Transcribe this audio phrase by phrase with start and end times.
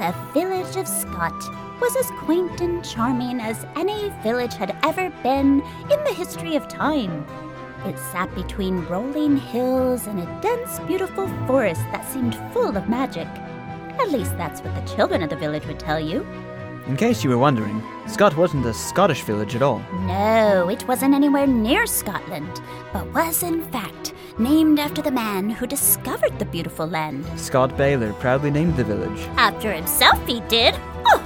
[0.00, 1.44] The village of Scott
[1.78, 6.66] was as quaint and charming as any village had ever been in the history of
[6.68, 7.26] time.
[7.84, 13.28] It sat between rolling hills and a dense, beautiful forest that seemed full of magic.
[14.00, 16.26] At least that's what the children of the village would tell you.
[16.86, 19.82] In case you were wondering, Scott wasn't a Scottish village at all.
[20.06, 22.62] No, it wasn't anywhere near Scotland,
[22.94, 27.24] but was in fact named after the man who discovered the beautiful land.
[27.36, 29.20] Scott Baylor proudly named the village.
[29.36, 30.74] After himself, he did.
[31.06, 31.22] Oh,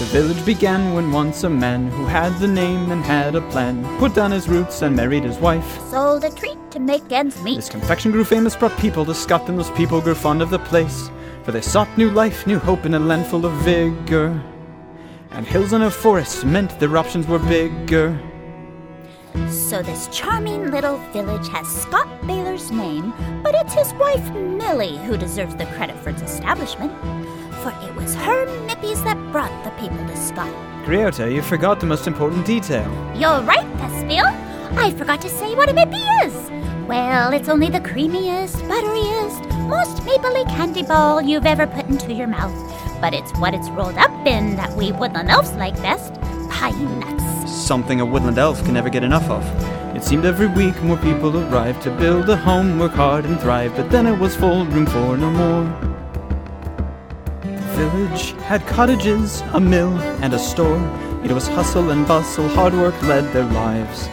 [0.00, 3.84] The village began when once a man who had the name and had a plan
[3.98, 5.80] put down his roots and married his wife.
[5.88, 7.56] sold a treat to make ends meet.
[7.56, 9.58] This confection grew famous, brought people to Scotland.
[9.60, 11.10] Those people grew fond of the place,
[11.44, 14.42] for they sought new life, new hope in a land full of vigor.
[15.30, 18.18] And hills and a forest meant their options were bigger.
[19.48, 23.12] So this charming little village has Scott Baylor's name,
[23.42, 26.92] but it's his wife Millie who deserves the credit for its establishment.
[27.62, 30.52] For it was her Mippies that brought the people to Scott.
[30.84, 32.84] Griota, you forgot the most important detail.
[33.16, 34.26] You're right, Thespiel.
[34.78, 36.34] I forgot to say what a Mippy is.
[36.86, 42.26] Well, it's only the creamiest, butteriest, most mapley candy ball you've ever put into your
[42.26, 42.52] mouth.
[43.00, 46.14] But it's what it's rolled up in that we woodland elves like best
[46.50, 47.23] pine nuts.
[47.54, 49.44] Something a woodland elf can never get enough of.
[49.96, 53.74] It seemed every week more people arrived to build a home, work hard, and thrive,
[53.76, 55.64] but then it was full, room for no more.
[57.42, 60.78] The village had cottages, a mill, and a store.
[61.24, 64.08] It was hustle and bustle, hard work led their lives.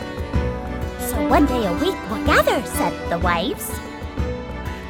[1.10, 3.72] So one day a week we'll gather, said the wives.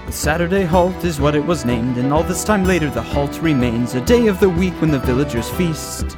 [0.07, 3.41] The Saturday halt is what it was named, and all this time later the halt
[3.41, 6.17] remains a day of the week when the villagers feast.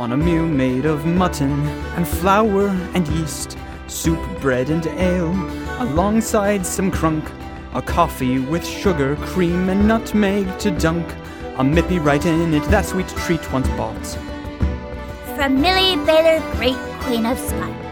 [0.00, 1.52] On a meal made of mutton
[1.94, 5.30] and flour and yeast, soup, bread, and ale,
[5.78, 7.30] alongside some crunk,
[7.74, 11.06] a coffee with sugar, cream, and nutmeg to dunk,
[11.58, 14.06] a mippy right in it, that sweet treat once bought.
[15.36, 17.89] From Millie Baylor, great Queen of Scott.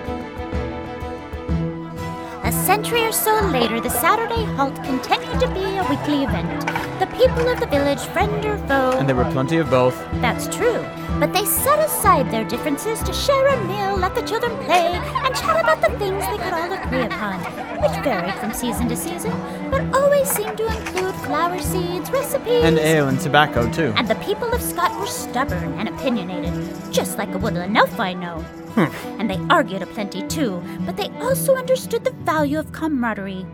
[2.69, 6.61] A century or so later, the Saturday halt continued to be a weekly event.
[7.01, 9.97] The people of the village, friend or foe, And there were plenty of both.
[10.21, 10.85] That's true,
[11.19, 15.35] but they set aside their differences to share a meal, let the children play, and
[15.35, 17.41] chat about the things they could all agree upon,
[17.81, 19.33] which varied from season to season,
[19.71, 23.95] but always seemed to include flower seeds, recipes, And ale and tobacco, too.
[23.97, 26.53] and the people of Scott were stubborn and opinionated,
[26.91, 28.39] just like a woodland elf I know.
[28.75, 29.21] Hmm.
[29.21, 33.47] and they argued a plenty too, but they also understood the value of camaraderie.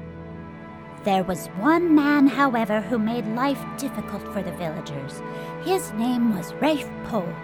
[1.05, 5.23] There was one man, however, who made life difficult for the villagers.
[5.63, 7.35] His name was Rafe Pole.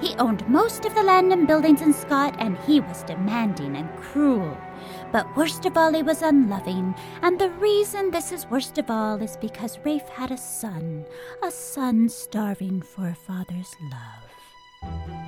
[0.00, 3.88] He owned most of the land and buildings in Scott, and he was demanding and
[3.96, 4.56] cruel.
[5.12, 9.22] But worst of all, he was unloving, and the reason this is worst of all
[9.22, 11.04] is because Rafe had a son,
[11.42, 15.21] a son starving for a father's love.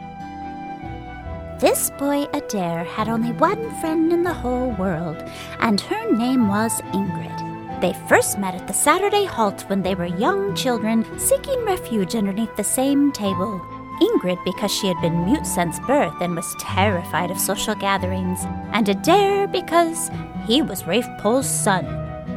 [1.64, 5.16] This boy, Adair, had only one friend in the whole world,
[5.60, 7.80] and her name was Ingrid.
[7.80, 12.54] They first met at the Saturday halt when they were young children seeking refuge underneath
[12.54, 13.62] the same table.
[14.02, 18.40] Ingrid because she had been mute since birth and was terrified of social gatherings,
[18.74, 20.10] and Adair because
[20.46, 21.86] he was Rafe Pole's son.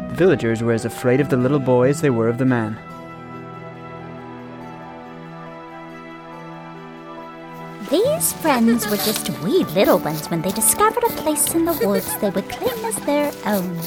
[0.07, 2.79] The villagers were as afraid of the little boy as they were of the man.
[8.17, 12.17] These friends were just wee little ones when they discovered a place in the woods
[12.17, 13.77] they would claim as their own.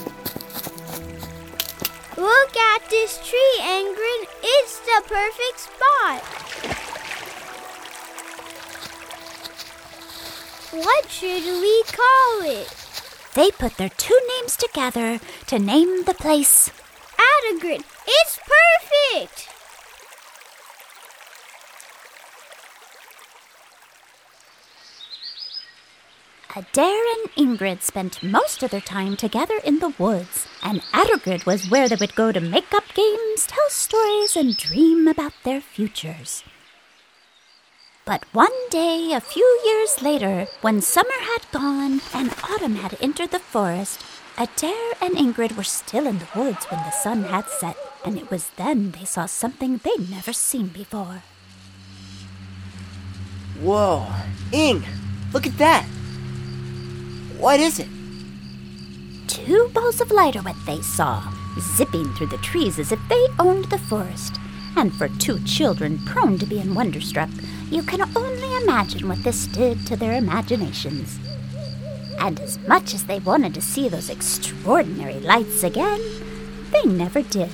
[2.17, 4.29] Look at this tree, Ingrid.
[4.41, 6.23] It's the perfect spot.
[10.79, 12.73] What should we call it?
[13.35, 15.19] They put their two names together
[15.49, 16.71] to name the place.
[17.19, 17.83] Attergrid.
[18.07, 19.60] It's perfect.
[26.57, 31.71] Adair and Ingrid spent most of their time together in the woods, and Attergrid was
[31.71, 36.43] where they would go to make up games, tell stories, and dream about their futures.
[38.05, 43.31] But one day, a few years later, when summer had gone and autumn had entered
[43.31, 44.05] the forest,
[44.37, 48.29] Adair and Ingrid were still in the woods when the sun had set, and it
[48.29, 51.23] was then they saw something they'd never seen before.
[53.61, 54.09] Whoa.
[54.51, 54.83] Ing,
[55.33, 55.87] look at that.
[57.41, 57.89] What is it?
[59.27, 61.23] Two balls of light are what they saw,
[61.59, 64.37] zipping through the trees as if they owned the forest.
[64.77, 67.31] And for two children prone to being wonderstruck,
[67.71, 71.19] you can only imagine what this did to their imaginations.
[72.19, 76.01] And as much as they wanted to see those extraordinary lights again,
[76.73, 77.51] they never did.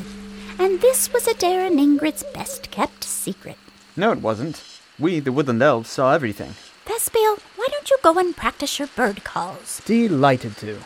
[0.58, 3.56] and this was Adair and Ingrid's best kept secret.
[3.96, 4.62] No, it wasn't.
[4.98, 6.54] We, the woodland elves, saw everything.
[6.86, 9.82] Thespiel, why don't you go and practice your bird calls?
[9.84, 10.78] Delighted to.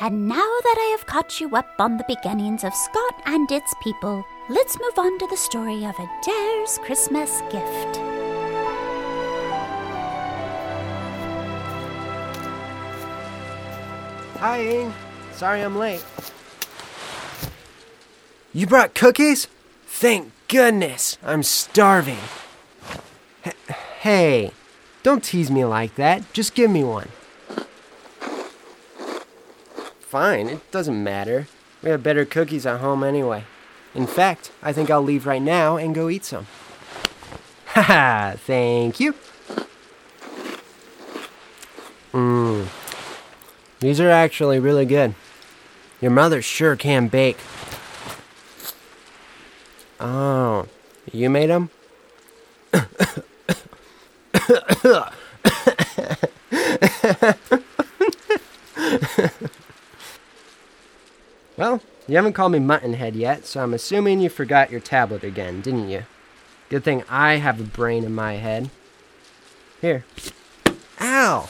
[0.00, 3.74] And now that I have caught you up on the beginnings of Scott and its
[3.82, 7.96] people, let's move on to the story of Adair's Christmas gift.
[14.38, 14.94] Hi, Ing.
[15.32, 16.04] Sorry I'm late.
[18.52, 19.48] You brought cookies?
[19.86, 21.16] Thank goodness.
[21.24, 22.18] I'm starving.
[24.02, 24.50] Hey,
[25.04, 26.32] don't tease me like that.
[26.32, 27.10] Just give me one.
[30.00, 31.46] Fine, it doesn't matter.
[31.84, 33.44] We have better cookies at home anyway.
[33.94, 36.48] In fact, I think I'll leave right now and go eat some.
[37.66, 39.14] Haha, thank you.
[42.12, 42.66] Mmm.
[43.78, 45.14] These are actually really good.
[46.00, 47.38] Your mother sure can bake.
[50.00, 50.66] Oh,
[51.12, 51.70] you made them?
[61.56, 65.60] well, you haven't called me Muttonhead yet, so I'm assuming you forgot your tablet again,
[65.60, 66.04] didn't you?
[66.68, 68.70] Good thing I have a brain in my head.
[69.80, 70.04] Here.
[71.00, 71.48] Ow!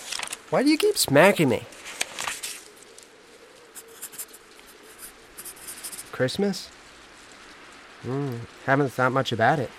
[0.51, 1.63] Why do you keep smacking me?
[6.13, 6.69] Christmas?
[8.03, 9.71] Hmm, haven't thought much about it.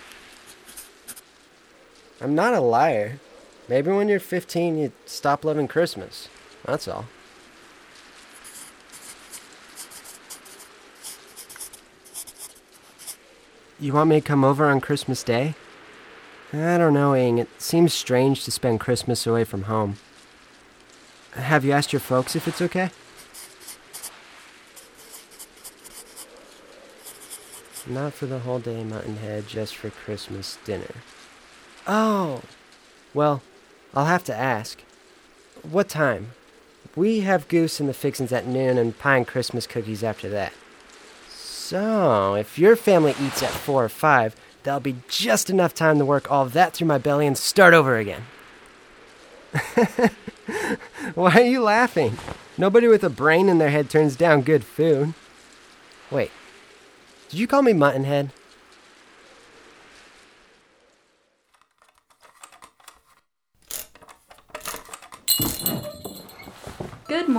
[2.20, 3.20] I'm not a liar.
[3.70, 6.28] Maybe when you're 15, you stop loving Christmas.
[6.66, 7.06] That's all.
[13.80, 15.56] You want me to come over on Christmas Day?
[16.54, 17.40] I don't know, Ing.
[17.40, 19.98] It seems strange to spend Christmas away from home.
[21.32, 22.92] Have you asked your folks if it's okay?
[27.88, 30.96] Not for the whole day, Muttonhead, just for Christmas dinner.
[31.88, 32.42] Oh!
[33.14, 33.42] Well,
[33.94, 34.82] I'll have to ask.
[35.62, 36.32] What time?
[36.96, 40.54] We have goose and the fixins at noon and pie and Christmas cookies after that.
[41.30, 46.06] So, if your family eats at 4 or 5, that'll be just enough time to
[46.06, 48.24] work all of that through my belly and start over again.
[51.16, 52.18] Why are you laughing?
[52.58, 55.14] Nobody with a brain in their head turns down good food.
[56.12, 56.32] Wait,
[57.30, 58.30] did you call me Muttonhead?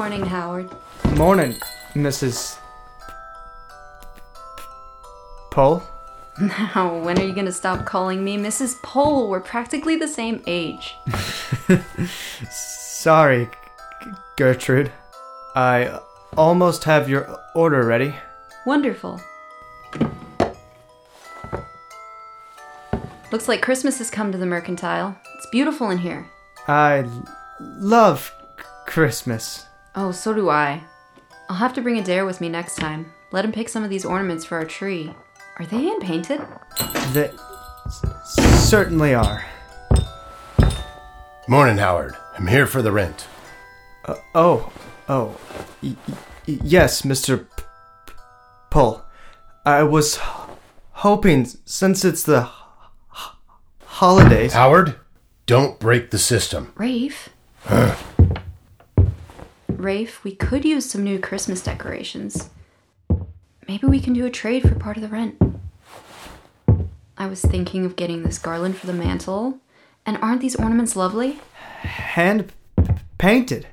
[0.05, 0.71] Morning, Howard.
[1.17, 1.55] Morning,
[1.95, 2.59] Mrs.
[5.51, 5.83] Pole?
[6.39, 8.83] Now, when are you gonna stop calling me Mrs.
[8.83, 9.31] Pole?
[9.31, 10.95] We're practically the same age.
[12.51, 13.49] Sorry,
[14.03, 14.93] G- Gertrude.
[15.57, 15.99] I
[16.37, 18.15] almost have your order ready.
[18.67, 19.23] Wonderful.
[23.33, 25.17] Looks like Christmas has come to the mercantile.
[25.37, 26.29] It's beautiful in here.
[26.69, 27.09] I
[27.59, 28.35] love
[28.85, 29.65] Christmas.
[29.97, 30.83] Oh, so do I.
[31.49, 33.13] I'll have to bring Adair with me next time.
[33.33, 35.15] Let him pick some of these ornaments for our tree.
[35.59, 36.41] Are they hand painted?
[37.13, 37.31] They
[37.87, 39.45] s- certainly are.
[41.47, 42.15] Morning, Howard.
[42.37, 43.27] I'm here for the rent.
[44.05, 44.73] Uh, oh,
[45.09, 45.37] oh,
[45.83, 46.15] y- y-
[46.47, 47.39] yes, Mr.
[47.57, 47.63] P-
[48.07, 48.13] P-
[48.71, 49.03] Pole.
[49.65, 50.19] I was
[50.93, 52.49] hoping, since it's the
[53.15, 53.21] h-
[53.85, 54.55] holidays.
[54.55, 54.97] Howard,
[55.47, 56.73] don't break the system.
[56.77, 57.29] Rafe?
[59.85, 62.49] Rafe, we could use some new Christmas decorations.
[63.69, 65.37] Maybe we can do a trade for part of the rent.
[67.19, 69.59] I was thinking of getting this garland for the mantle.
[70.07, 71.39] And aren't these ornaments lovely?
[71.83, 73.67] Hand p- painted.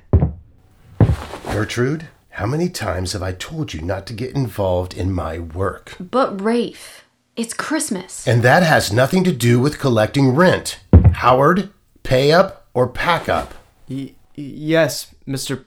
[1.50, 5.96] Gertrude, how many times have I told you not to get involved in my work?
[5.98, 7.04] But Rafe,
[7.36, 8.28] it's Christmas.
[8.28, 10.78] And that has nothing to do with collecting rent.
[11.14, 11.70] Howard,
[12.02, 13.54] pay up or pack up.
[13.88, 15.64] Y- yes, Mr.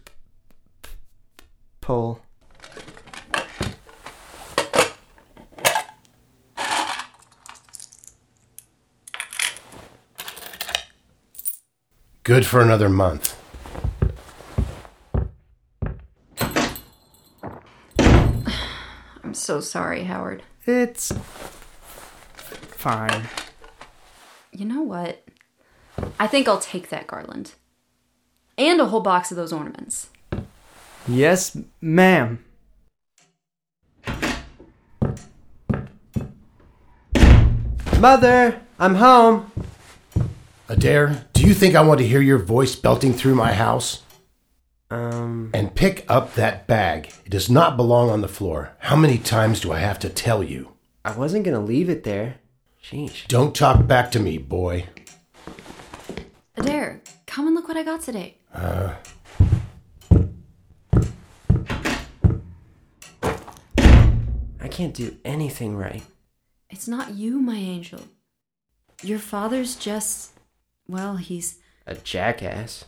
[1.86, 2.20] P- P- Pole.
[12.24, 13.40] Good for another month.
[18.00, 20.42] I'm so sorry, Howard.
[20.66, 21.12] It's
[22.36, 23.28] fine.
[24.52, 25.24] You know what?
[26.20, 27.54] I think I'll take that garland.
[28.58, 30.10] And a whole box of those ornaments.
[31.08, 32.44] Yes, ma'am.
[38.00, 39.52] Mother, I'm home.
[40.68, 44.02] Adair, do you think I want to hear your voice belting through my house?
[44.92, 47.12] Um, And pick up that bag.
[47.26, 48.74] It does not belong on the floor.
[48.80, 50.72] How many times do I have to tell you?
[51.04, 52.36] I wasn't gonna leave it there.
[52.84, 53.28] Sheesh.
[53.28, 54.88] Don't talk back to me, boy.
[56.58, 58.38] Adair, come and look what I got today.
[58.54, 58.96] I
[64.76, 66.04] can't do anything right.
[66.70, 68.02] It's not you, my angel.
[69.02, 70.32] Your father's just.
[70.86, 71.60] Well, he's.
[71.88, 72.84] A jackass.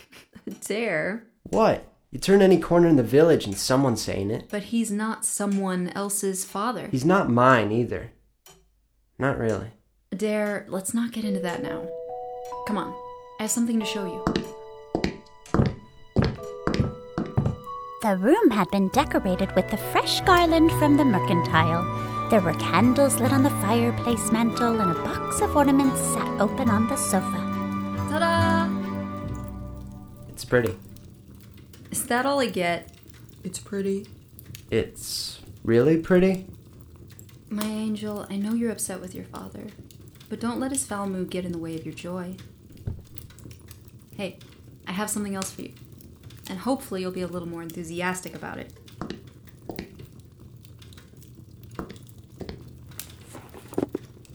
[0.66, 1.24] Dare.
[1.44, 1.86] What?
[2.10, 4.48] You turn any corner in the village and someone's saying it.
[4.50, 6.88] but he's not someone else's father.
[6.90, 8.12] He's not mine either.
[9.18, 9.68] Not really.
[10.14, 11.88] Dare, let's not get into that now.
[12.66, 12.92] Come on,
[13.40, 14.24] I have something to show you.
[18.02, 21.84] The room had been decorated with the fresh garland from the mercantile.
[22.30, 26.68] There were candles lit on the fireplace mantel, and a box of ornaments sat open
[26.68, 27.38] on the sofa.
[28.10, 28.68] Ta da!
[30.30, 30.76] It's pretty.
[31.92, 32.88] Is that all I get?
[33.44, 34.08] It's pretty.
[34.68, 36.46] It's really pretty.
[37.50, 39.68] My angel, I know you're upset with your father,
[40.28, 42.34] but don't let his foul mood get in the way of your joy.
[44.16, 44.38] Hey,
[44.88, 45.72] I have something else for you,
[46.52, 48.74] and hopefully you'll be a little more enthusiastic about it.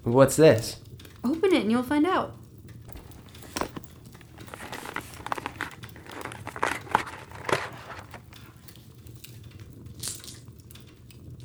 [0.04, 0.78] What's this?
[1.24, 2.36] Open it and you'll find out.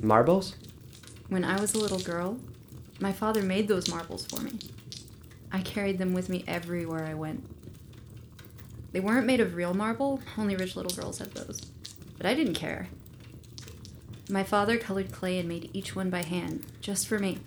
[0.01, 0.57] Marbles?
[1.29, 2.39] When I was a little girl,
[2.99, 4.59] my father made those marbles for me.
[5.53, 7.45] I carried them with me everywhere I went.
[8.93, 11.61] They weren't made of real marble, only rich little girls had those.
[12.17, 12.89] But I didn't care.
[14.29, 17.39] My father colored clay and made each one by hand, just for me.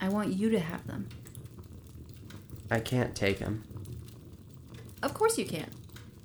[0.00, 1.08] I want you to have them.
[2.70, 3.64] I can't take them.
[5.02, 5.70] Of course you can.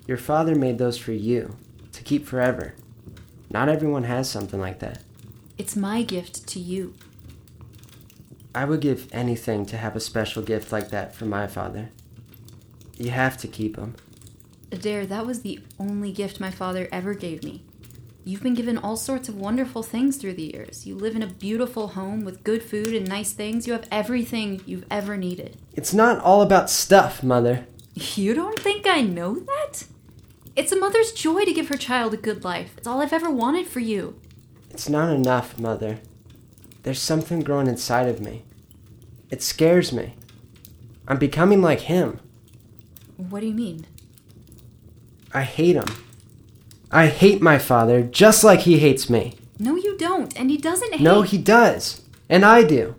[0.06, 1.56] Your father made those for you,
[1.92, 2.74] to keep forever.
[3.50, 5.02] Not everyone has something like that.
[5.58, 6.94] It's my gift to you.
[8.54, 11.90] I would give anything to have a special gift like that for my father.
[12.96, 13.94] You have to keep them.
[14.72, 17.62] Adair, that was the only gift my father ever gave me.
[18.24, 20.86] You've been given all sorts of wonderful things through the years.
[20.86, 23.66] You live in a beautiful home with good food and nice things.
[23.66, 25.56] You have everything you've ever needed.
[25.72, 27.66] It's not all about stuff, Mother.
[28.14, 29.84] You don't think I know that?
[30.54, 32.72] It's a mother's joy to give her child a good life.
[32.78, 34.18] It's all I've ever wanted for you.
[34.70, 35.98] It's not enough, Mother.
[36.82, 38.44] There's something growing inside of me.
[39.30, 40.14] It scares me.
[41.06, 42.20] I'm becoming like him.
[43.16, 43.86] What do you mean?
[45.32, 45.88] I hate him.
[46.90, 49.36] I hate my father just like he hates me.
[49.58, 50.36] No, you don't.
[50.38, 51.02] And he doesn't hate.
[51.02, 52.02] No, he does.
[52.28, 52.96] And I do.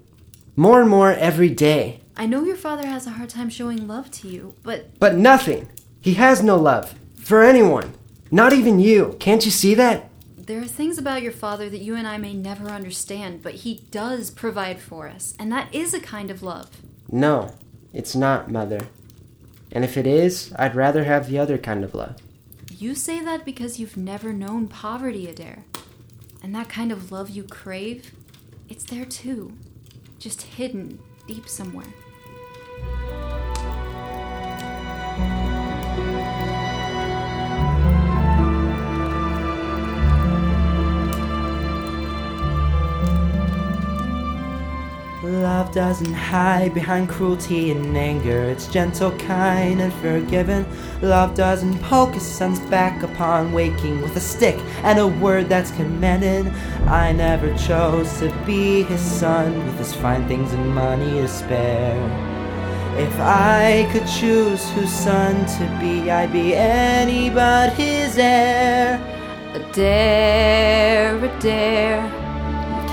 [0.56, 2.02] More and more every day.
[2.16, 5.70] I know your father has a hard time showing love to you, but But nothing.
[6.00, 6.94] He has no love.
[7.16, 7.96] For anyone.
[8.30, 9.18] Not even you.
[9.20, 10.11] Can't you see that?
[10.52, 13.86] There are things about your father that you and I may never understand, but he
[13.90, 16.70] does provide for us, and that is a kind of love.
[17.10, 17.56] No,
[17.94, 18.82] it's not, Mother.
[19.72, 22.18] And if it is, I'd rather have the other kind of love.
[22.70, 25.64] You say that because you've never known poverty, Adair.
[26.44, 28.12] And that kind of love you crave,
[28.68, 29.54] it's there too.
[30.20, 31.94] Just hidden deep somewhere.
[45.42, 48.44] Love doesn't hide behind cruelty and anger.
[48.44, 50.68] It's gentle, kind, and forgiving.
[51.02, 55.72] Love doesn't poke his son's back upon waking with a stick and a word that's
[55.72, 56.54] commanding.
[56.86, 61.98] I never chose to be his son with his fine things and money to spare.
[63.00, 69.00] If I could choose whose son to be, I'd be any but his heir.
[69.56, 72.06] Adair, Adair.
[72.06, 72.21] You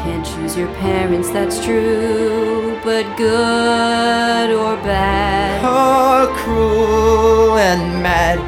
[0.09, 2.79] can't choose your parents, that's true.
[2.83, 8.39] But good or bad, Or cruel and mad.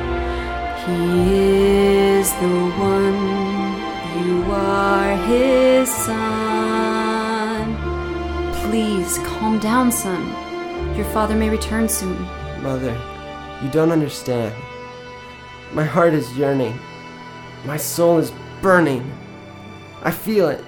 [0.87, 1.35] he
[2.17, 2.57] is the
[2.93, 3.21] one.
[4.25, 7.77] You are his son.
[8.65, 10.23] Please calm down, son.
[10.97, 12.17] Your father may return soon.
[12.63, 12.97] Mother,
[13.63, 14.55] you don't understand.
[15.75, 16.79] My heart is yearning.
[17.67, 19.03] My soul is burning.
[20.03, 20.65] I feel it.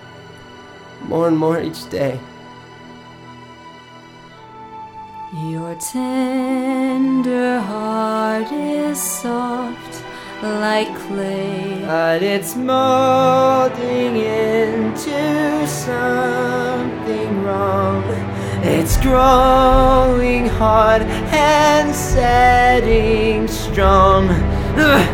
[1.09, 2.18] More and more each day.
[5.35, 10.04] Your tender heart is soft
[10.42, 11.82] like clay.
[11.87, 18.04] But it's molding into something wrong.
[18.64, 24.28] It's growing hard and setting strong.
[24.76, 25.12] Ugh.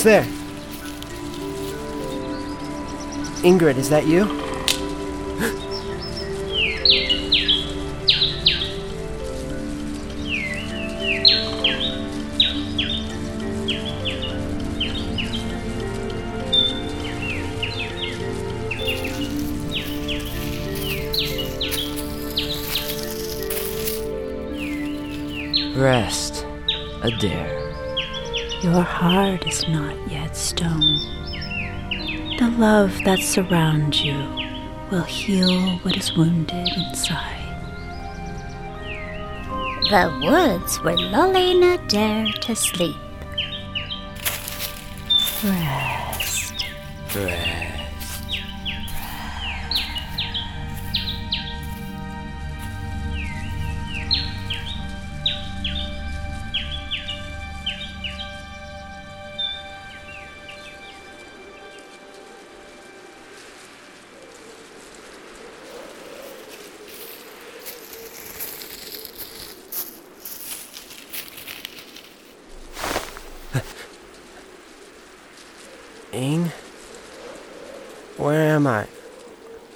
[0.00, 0.24] Who's there?
[3.42, 4.24] Ingrid, is that you?
[25.76, 26.46] Rest,
[27.02, 27.59] Adair.
[28.62, 30.98] Your heart is not yet stone.
[32.38, 34.18] The love that surrounds you
[34.90, 37.38] will heal what is wounded inside.
[39.88, 42.96] The woods where lulling Adair to sleep.
[45.42, 46.66] Rest.
[47.16, 47.69] Rest.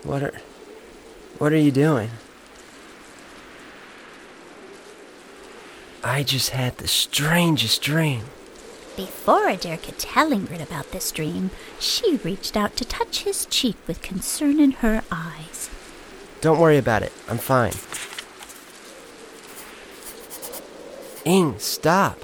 [0.04, 0.32] What are
[1.38, 2.10] What are you doing?
[6.04, 8.24] I just had the strangest dream.
[8.94, 13.76] Before Adair could tell Ingrid about this dream, she reached out to touch his cheek
[13.88, 15.70] with concern in her eyes.
[16.42, 17.12] Don't worry about it.
[17.26, 17.72] I'm fine.
[21.24, 22.18] Ing, stop.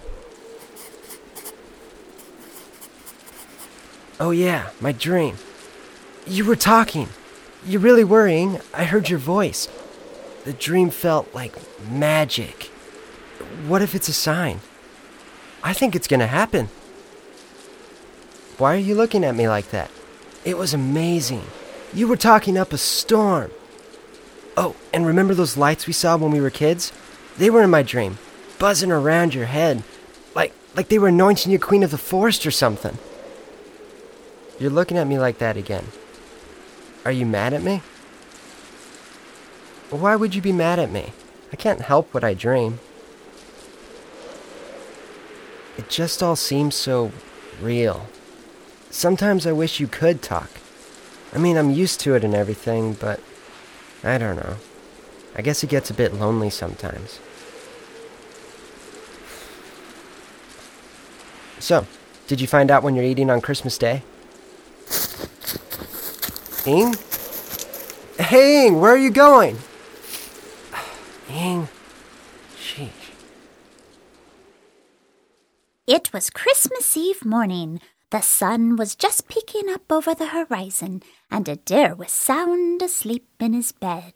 [4.20, 5.38] Oh, yeah, my dream.
[6.26, 7.08] You were talking.
[7.66, 8.60] You really worrying.
[8.72, 9.68] I heard your voice.
[10.44, 11.54] The dream felt like
[11.90, 12.64] magic.
[13.66, 14.60] What if it's a sign?
[15.62, 16.68] I think it's gonna happen.
[18.56, 19.90] Why are you looking at me like that?
[20.44, 21.44] It was amazing.
[21.92, 23.50] You were talking up a storm.
[24.56, 26.92] Oh, and remember those lights we saw when we were kids?
[27.36, 28.18] They were in my dream,
[28.58, 29.82] buzzing around your head,
[30.34, 32.96] like like they were anointing you queen of the forest or something.
[34.58, 35.86] You're looking at me like that again.
[37.04, 37.82] Are you mad at me?
[39.90, 41.12] Why would you be mad at me?
[41.52, 42.78] I can't help what I dream.
[45.76, 47.10] It just all seems so
[47.60, 48.06] real.
[48.90, 50.50] Sometimes I wish you could talk.
[51.32, 53.20] I mean, I'm used to it and everything, but
[54.04, 54.56] I don't know.
[55.34, 57.18] I guess it gets a bit lonely sometimes.
[61.58, 61.86] So,
[62.26, 64.02] did you find out when you're eating on Christmas Day?
[66.66, 66.94] Ing?
[68.18, 69.56] Hey, Ing, where are you going?
[71.30, 71.68] Ing.
[72.56, 72.90] Sheesh.
[75.86, 77.80] It was Christmas Eve morning.
[78.10, 83.54] The sun was just peeking up over the horizon, and Adair was sound asleep in
[83.54, 84.14] his bed.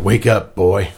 [0.00, 0.92] Wake up, boy.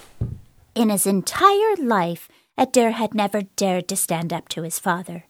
[0.74, 5.24] In his entire life, Adair had never dared to stand up to his father.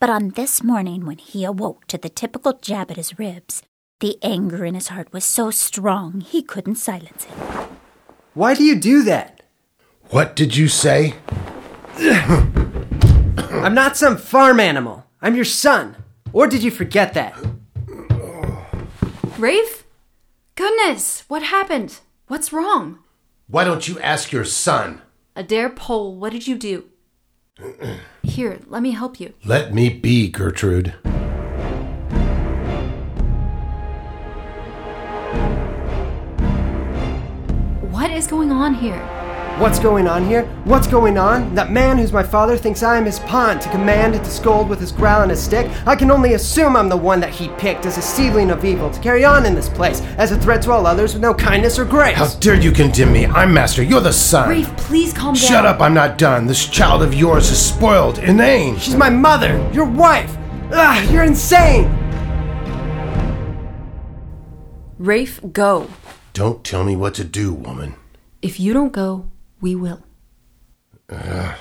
[0.00, 3.64] But on this morning, when he awoke to the typical jab at his ribs,
[3.98, 7.32] the anger in his heart was so strong he couldn't silence it.
[8.32, 9.42] Why do you do that?
[10.10, 11.14] What did you say?
[11.98, 15.04] I'm not some farm animal.
[15.20, 15.96] I'm your son.
[16.32, 17.36] Or did you forget that?
[19.36, 19.84] Rafe?
[20.54, 21.98] Goodness, what happened?
[22.28, 23.00] What's wrong?
[23.48, 25.02] Why don't you ask your son?
[25.34, 26.84] Adair Pole, what did you do?
[28.22, 29.34] Here, let me help you.
[29.44, 30.94] Let me be, Gertrude.
[37.90, 39.17] What is going on here?
[39.58, 40.44] What's going on here?
[40.62, 41.52] What's going on?
[41.56, 44.68] That man who's my father thinks I am his pawn to command and to scold
[44.68, 45.68] with his growl and his stick.
[45.84, 48.88] I can only assume I'm the one that he picked as a seedling of evil
[48.88, 51.76] to carry on in this place, as a threat to all others with no kindness
[51.76, 52.16] or grace.
[52.16, 53.26] How dare you condemn me?
[53.26, 53.82] I'm master.
[53.82, 54.48] You're the son.
[54.48, 55.42] Rafe, please calm down.
[55.42, 55.80] Shut up.
[55.80, 56.46] I'm not done.
[56.46, 58.78] This child of yours is spoiled, inane.
[58.78, 60.38] She's my mother, your wife.
[60.70, 61.86] Ugh, you're insane.
[64.98, 65.90] Rafe, go.
[66.32, 67.96] Don't tell me what to do, woman.
[68.40, 69.28] If you don't go,
[69.60, 70.02] we will.
[71.08, 71.54] Uh,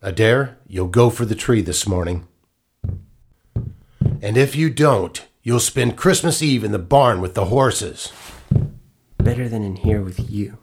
[0.00, 2.26] Adair, you'll go for the tree this morning.
[4.20, 8.12] And if you don't, you'll spend Christmas Eve in the barn with the horses.
[9.18, 10.58] Better than in here with you.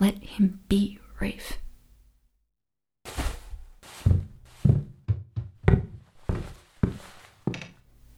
[0.00, 1.58] Let him be, Rafe.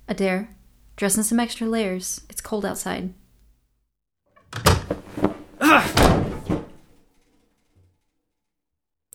[0.09, 0.49] Adair,
[0.97, 2.23] dress in some extra layers.
[2.31, 3.13] It's cold outside.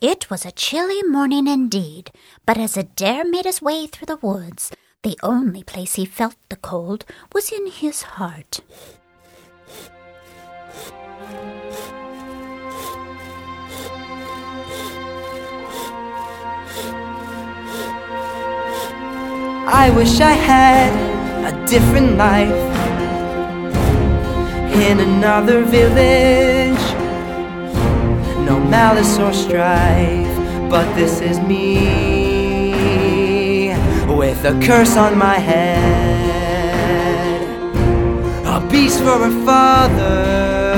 [0.02, 2.10] It was a chilly morning indeed,
[2.44, 4.72] but as Adair made his way through the woods,
[5.04, 8.62] the only place he felt the cold was in his heart.
[19.68, 20.92] I wish I had
[21.46, 22.50] a different life
[24.82, 26.91] in another village.
[28.52, 30.36] No malice or strife,
[30.68, 31.88] but this is me
[34.06, 37.40] with a curse on my head.
[38.44, 40.74] A beast for a father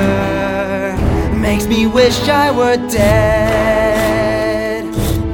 [1.37, 4.85] makes me wish I were dead.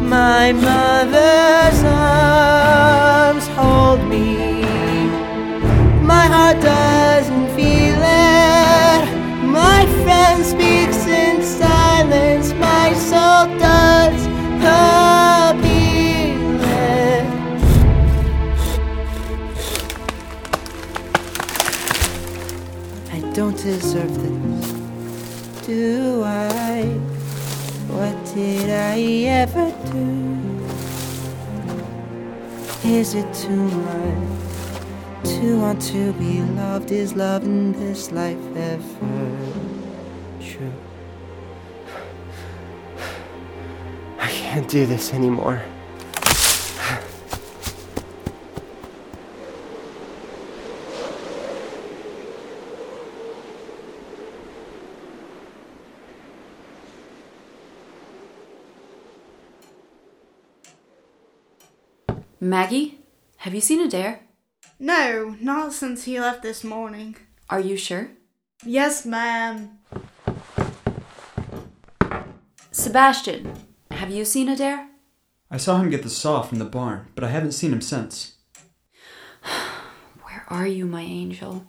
[0.00, 1.82] My mother's
[23.62, 24.72] deserve this,
[25.66, 26.84] do I?
[27.88, 28.98] What did I
[29.42, 30.40] ever do?
[32.88, 36.90] Is it too much to want to be loved?
[36.90, 39.36] Is love in this life ever
[40.40, 40.72] true?
[44.18, 45.62] I can't do this anymore.
[62.42, 62.98] Maggie,
[63.36, 64.20] have you seen Adair?
[64.78, 67.16] No, not since he left this morning.
[67.50, 68.12] Are you sure?
[68.64, 69.78] Yes, ma'am.
[72.72, 73.52] Sebastian,
[73.90, 74.88] have you seen Adair?
[75.50, 78.36] I saw him get the saw from the barn, but I haven't seen him since.
[80.22, 81.66] Where are you, my angel?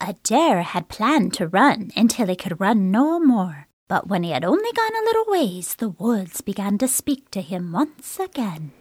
[0.00, 3.68] Adair had planned to run until he could run no more.
[3.88, 7.42] But when he had only gone a little ways, the woods began to speak to
[7.42, 8.72] him once again.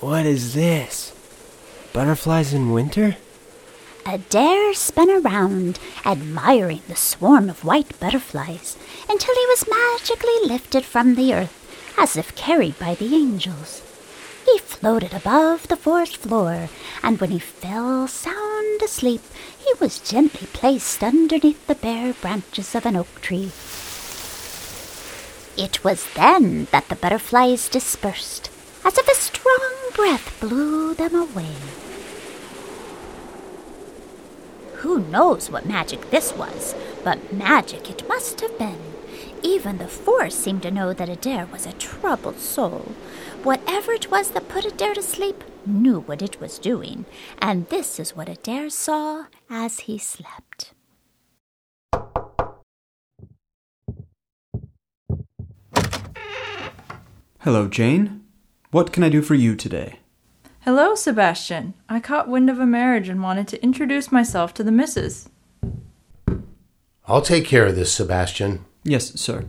[0.00, 1.12] What is this?
[1.92, 3.18] Butterflies in winter?
[4.06, 8.78] Adair spun around, admiring the swarm of white butterflies,
[9.10, 13.82] until he was magically lifted from the earth, as if carried by the angels.
[14.46, 16.70] He floated above the forest floor,
[17.02, 19.20] and when he fell sound asleep,
[19.58, 23.52] he was gently placed underneath the bare branches of an oak tree.
[25.62, 28.48] It was then that the butterflies dispersed,
[28.84, 31.54] as if a strong breath blew them away.
[34.76, 38.78] Who knows what magic this was, but magic it must have been.
[39.42, 42.92] Even the forest seemed to know that Adair was a troubled soul.
[43.42, 47.04] Whatever it was that put Adair to sleep knew what it was doing,
[47.38, 50.72] and this is what Adair saw as he slept.
[57.40, 58.19] Hello, Jane.
[58.70, 59.98] What can I do for you today?
[60.60, 61.74] Hello, Sebastian.
[61.88, 65.28] I caught wind of a marriage and wanted to introduce myself to the missus.
[67.06, 68.64] I'll take care of this, Sebastian.
[68.84, 69.46] Yes, sir.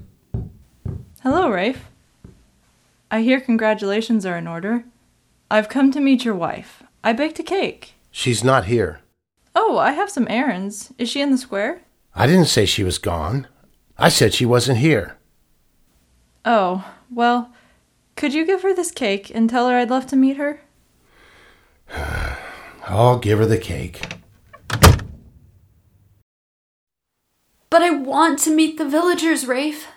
[1.22, 1.86] Hello, Rafe.
[3.12, 4.86] I hear congratulations are in order.
[5.52, 6.82] I've come to meet your wife.
[7.04, 7.94] I baked a cake.
[8.10, 9.02] She's not here.
[9.54, 10.94] Oh, I have some errands.
[10.98, 11.84] Is she in the square?
[12.16, 13.48] I didn't say she was gone.
[14.00, 15.18] I said she wasn't here.
[16.44, 17.51] Oh, well,
[18.22, 20.62] could you give her this cake and tell her I'd love to meet her?
[22.88, 24.14] I'll give her the cake.
[27.72, 29.88] But I want to meet the villagers, Rafe.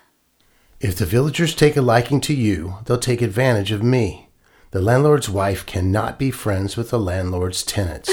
[0.81, 4.31] If the villagers take a liking to you, they'll take advantage of me.
[4.71, 8.11] The landlord's wife cannot be friends with the landlord's tenants.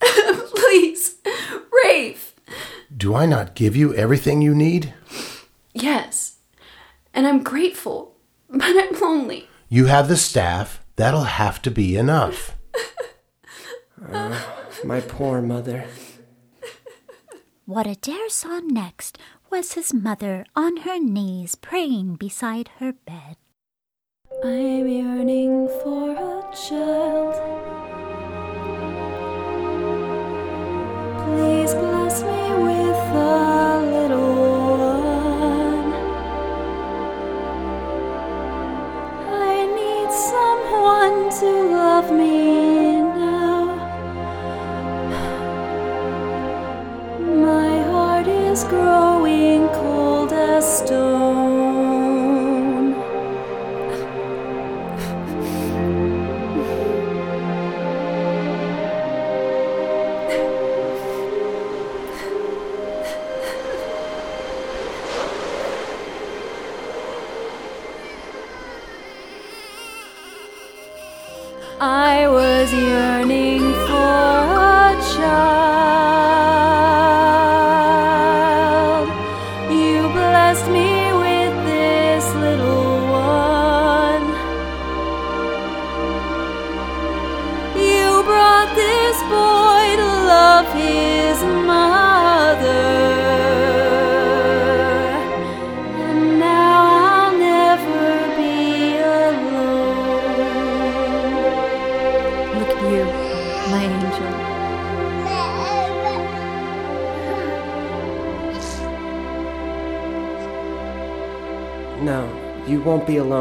[0.00, 1.16] Please,
[1.84, 2.34] Rafe.
[2.96, 4.94] Do I not give you everything you need?
[5.74, 6.36] Yes.
[7.12, 8.15] And I'm grateful,
[8.50, 9.48] but I'm lonely.
[9.68, 10.84] You have the staff.
[10.96, 12.56] That'll have to be enough.
[14.12, 14.38] Uh,
[14.84, 15.86] my poor mother.
[17.64, 19.18] What Adair saw next
[19.50, 23.36] was his mother on her knees praying beside her bed.
[24.44, 27.34] I'm yearning for a child.
[31.24, 33.55] Please bless me with a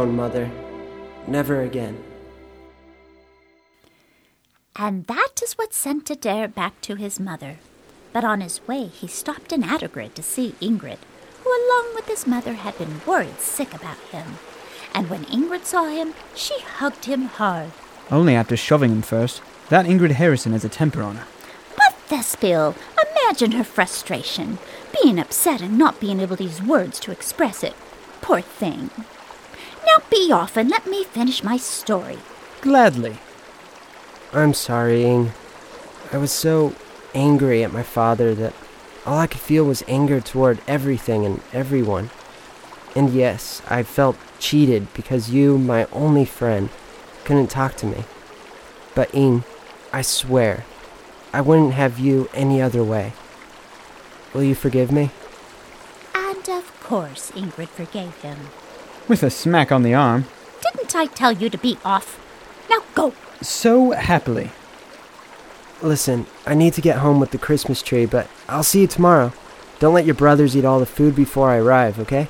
[0.05, 0.51] won't be alone, Mother.
[1.27, 2.03] Never again.
[4.75, 7.57] And that is what sent Adair back to his mother.
[8.11, 10.97] But on his way, he stopped in Attergrid to see Ingrid,
[11.43, 14.37] who, along with his mother, had been worried sick about him.
[14.93, 17.71] And when Ingrid saw him, she hugged him hard.
[18.11, 19.41] Only after shoving him first.
[19.69, 21.27] That Ingrid Harrison has a temper on her.
[21.75, 22.75] But Thespiel,
[23.11, 24.59] imagine her frustration,
[25.01, 27.73] being upset and not being able to use words to express it.
[28.21, 28.91] Poor thing.
[29.85, 32.17] Now be off and let me finish my story.
[32.61, 33.17] Gladly.
[34.33, 35.31] I'm sorry, Ing.
[36.11, 36.75] I was so
[37.13, 38.53] angry at my father that
[39.05, 42.09] all I could feel was anger toward everything and everyone.
[42.95, 46.69] And yes, I felt cheated because you, my only friend,
[47.23, 48.03] couldn't talk to me.
[48.93, 49.43] But Ing,
[49.91, 50.65] I swear,
[51.33, 53.13] I wouldn't have you any other way.
[54.33, 55.11] Will you forgive me?
[56.13, 58.37] And of course, Ingrid forgave him.
[59.07, 60.25] With a smack on the arm.
[60.61, 62.19] Didn't I tell you to be off?
[62.69, 63.13] Now go.
[63.41, 64.51] So happily.
[65.81, 69.31] Listen, I need to get home with the Christmas tree, but I'll see you tomorrow.
[69.77, 72.29] Don't let your brothers eat all the food before I arrive, okay?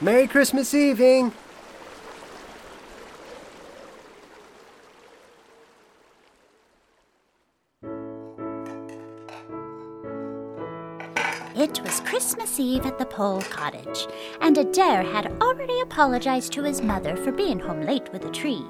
[0.00, 1.32] Merry Christmas Eve,
[11.54, 14.06] It was Christmas Eve at the Pole Cottage,
[14.40, 18.64] and Adair had already apologized to his mother for being home late with a tree.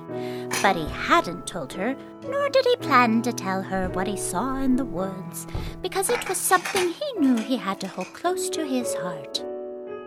[0.61, 1.95] But he hadn't told her,
[2.29, 5.47] nor did he plan to tell her what he saw in the woods,
[5.81, 9.45] because it was something he knew he had to hold close to his heart.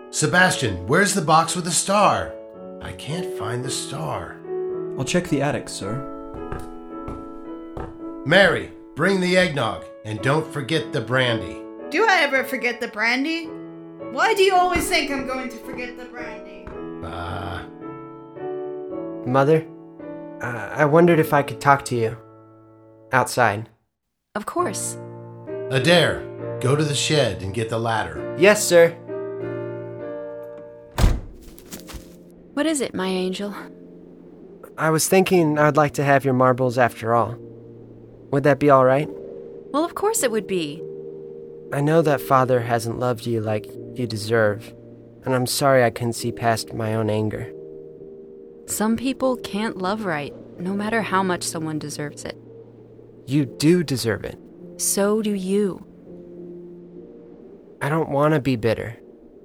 [0.09, 2.33] Sebastian, where's the box with the star?
[2.81, 4.35] I can't find the star.
[4.97, 6.11] I'll check the attic, sir.
[8.25, 11.64] Mary, bring the eggnog, and don't forget the brandy.
[11.89, 13.45] Do I ever forget the brandy?
[14.11, 16.67] Why do you always think I'm going to forget the brandy?
[17.03, 17.65] Ah.
[19.25, 19.65] Mother,
[20.41, 22.17] uh, I wondered if I could talk to you.
[23.11, 23.69] Outside.
[24.33, 24.97] Of course.
[25.69, 26.25] Adair,
[26.59, 28.35] go to the shed and get the ladder.
[28.37, 28.89] Yes, sir.
[32.53, 33.53] What is it, my angel?
[34.77, 37.35] I was thinking I'd like to have your marbles after all.
[38.31, 39.09] Would that be alright?
[39.71, 40.81] Well, of course it would be.
[41.73, 44.73] I know that father hasn't loved you like you deserve,
[45.23, 47.51] and I'm sorry I couldn't see past my own anger.
[48.67, 52.37] Some people can't love right, no matter how much someone deserves it.
[53.25, 54.39] You do deserve it.
[54.77, 55.85] So do you.
[57.81, 58.97] I don't want to be bitter.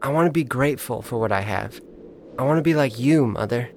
[0.03, 1.81] I want to be grateful for what I have.
[2.39, 3.71] I want to be like you, Mother.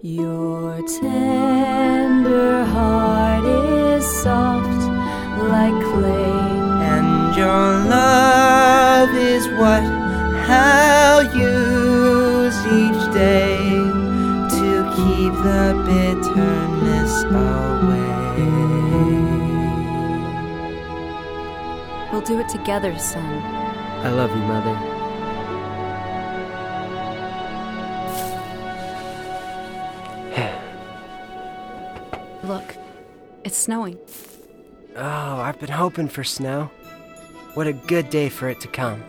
[0.00, 4.82] Your tender heart is soft
[5.48, 6.55] like clay.
[7.36, 9.82] And your love is what
[10.48, 13.58] I'll use each day
[14.56, 18.06] to keep the bitterness away.
[22.10, 23.42] We'll do it together, son.
[24.02, 24.76] I love you, Mother.
[32.44, 32.76] Look,
[33.44, 33.98] it's snowing.
[34.96, 36.70] Oh, I've been hoping for snow.
[37.56, 39.02] What a good day for it to come.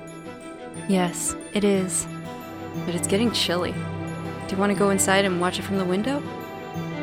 [0.88, 2.08] Yes, it is.
[2.86, 3.74] But it's getting chilly.
[3.74, 6.24] Do you want to go inside and watch it from the window?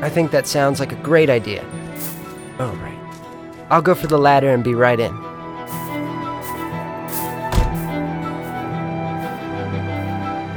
[0.00, 1.62] I think that sounds like a great idea.
[2.58, 3.66] Oh, right.
[3.68, 5.12] I'll go for the ladder and be right in.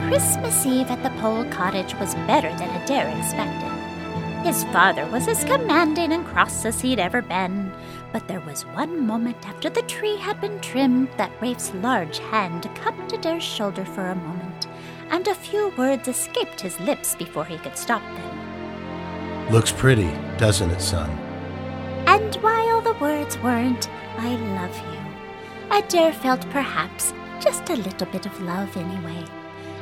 [0.08, 4.46] Christmas Eve at the Pole Cottage was better than Adair expected.
[4.46, 7.67] His father was as commanding and cross as he'd ever been,
[8.12, 12.70] but there was one moment after the tree had been trimmed that Rafe's large hand
[12.76, 14.68] cupped Adair's shoulder for a moment,
[15.10, 19.52] and a few words escaped his lips before he could stop them.
[19.52, 21.10] Looks pretty, doesn't it, son?
[22.08, 28.26] And while the words weren't, I love you, Adair felt perhaps just a little bit
[28.26, 29.24] of love anyway.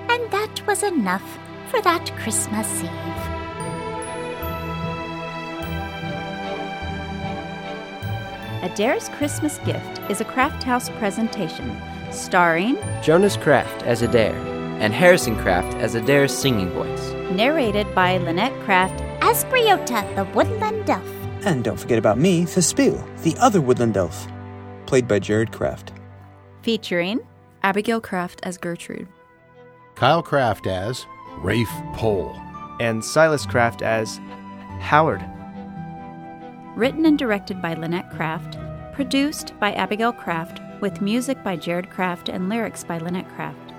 [0.10, 3.35] And that was enough for that Christmas Eve.
[8.66, 11.80] Adair's Christmas Gift is a Krafthaus presentation
[12.12, 14.34] starring Jonas Kraft as Adair.
[14.82, 17.12] and Harrison Kraft as Adair's singing voice.
[17.32, 21.08] narrated by Lynnette Kraft As Griota, the woodland elf.
[21.46, 24.28] And don't forget about me, Thespiel, the other woodland elf,
[24.88, 25.94] played by Jared Kraft.
[26.64, 27.20] featuring
[27.62, 29.08] Abigail Kraft as Gertrude.
[29.96, 31.06] Kyle Kraft as
[31.38, 32.36] Rafe Pole.
[32.82, 34.20] And Silas Kraft as
[34.82, 35.24] Howard.
[36.76, 38.58] Written and directed by Lynnette Kraft,
[38.92, 43.72] produced by Abigail Kraft, with music by Jared Kraft and lyrics by Lynnette Kraft,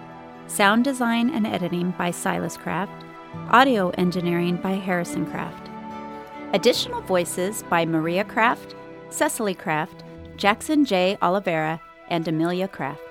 [0.46, 3.04] sound design and editing by Silas Kraft,
[3.50, 5.68] audio engineering by Harrison Kraft.
[6.54, 8.74] Additional voices by Maria Kraft,
[9.10, 10.02] Cecily Kraft,
[10.38, 11.18] Jackson J.
[11.20, 11.78] Oliveira,
[12.08, 13.05] and Emilia Kraft.